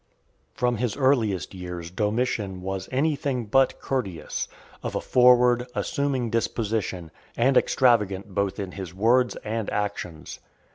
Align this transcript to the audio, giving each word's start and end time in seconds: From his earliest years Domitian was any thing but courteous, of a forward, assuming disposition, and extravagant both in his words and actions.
From 0.55 0.77
his 0.77 0.97
earliest 0.97 1.53
years 1.53 1.91
Domitian 1.91 2.63
was 2.63 2.89
any 2.91 3.15
thing 3.15 3.45
but 3.45 3.79
courteous, 3.79 4.47
of 4.81 4.95
a 4.95 4.99
forward, 4.99 5.67
assuming 5.75 6.31
disposition, 6.31 7.11
and 7.37 7.55
extravagant 7.55 8.33
both 8.33 8.57
in 8.57 8.71
his 8.71 8.95
words 8.95 9.35
and 9.43 9.69
actions. 9.69 10.39